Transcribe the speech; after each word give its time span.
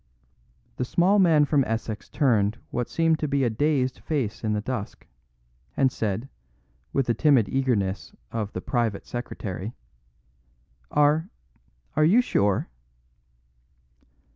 The 0.77 0.83
small 0.83 1.19
man 1.19 1.45
from 1.45 1.63
Essex 1.65 2.09
turned 2.09 2.57
what 2.71 2.89
seemed 2.89 3.19
to 3.19 3.27
be 3.27 3.43
a 3.43 3.51
dazed 3.51 3.99
face 3.99 4.43
in 4.43 4.53
the 4.53 4.59
dusk, 4.59 5.05
and 5.77 5.91
said, 5.91 6.27
with 6.91 7.05
the 7.05 7.13
timid 7.13 7.47
eagerness 7.47 8.11
of 8.31 8.51
"The 8.53 8.61
Private 8.61 9.05
Secretary": 9.05 9.73
"Are 10.89 11.29
are 11.95 12.03
you 12.03 12.19
sure?" 12.19 12.67